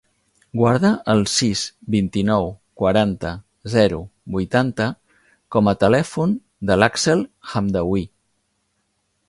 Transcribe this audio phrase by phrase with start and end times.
[0.59, 1.61] Guarda el sis,
[1.95, 2.49] vint-i-nou,
[2.83, 3.33] quaranta,
[3.75, 4.01] zero,
[4.37, 4.89] vuitanta
[5.57, 6.37] com a telèfon
[6.71, 8.07] de l'Àxel Hamdaoui.